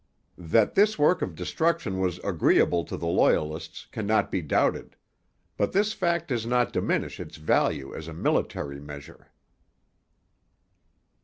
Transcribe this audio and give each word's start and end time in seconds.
That 0.39 0.73
this 0.73 0.97
work 0.97 1.21
of 1.21 1.35
destruction 1.35 1.99
was 1.99 2.17
agreeable 2.23 2.83
to 2.85 2.97
the 2.97 3.05
Loyalists 3.05 3.85
cannot 3.91 4.31
be 4.31 4.41
doubted; 4.41 4.95
but 5.57 5.73
this 5.73 5.93
fact 5.93 6.29
does 6.29 6.43
not 6.43 6.73
diminish 6.73 7.19
its 7.19 7.37
value 7.37 7.93
as 7.93 8.07
a 8.07 8.13
military 8.15 8.79
measure. 8.81 9.29